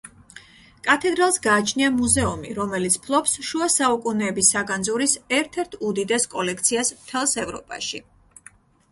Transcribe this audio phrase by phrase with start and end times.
[0.85, 8.01] კათედრალს გააჩნია მუზეუმი, რომელიც ფლობს შუა საუკუნეების საგანძურის ერთ-ერთ უდიდეს კოლექციას მთელს ევროპაში.